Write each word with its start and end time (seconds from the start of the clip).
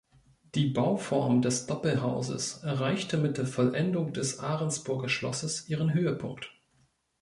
Die 0.55 0.65
Bauform 0.65 1.43
des 1.43 1.67
Doppelhauses 1.67 2.63
erreichte 2.63 3.17
mit 3.17 3.37
der 3.37 3.45
Vollendung 3.45 4.13
des 4.13 4.39
Ahrensburger 4.39 5.09
Schlosses 5.09 5.69
ihren 5.69 5.93
Höhepunkt. 5.93 6.51